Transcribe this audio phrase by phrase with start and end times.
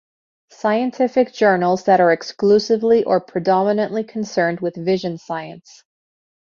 [0.49, 5.83] Scientific journals that are exclusively or predominantly concerned with vision science.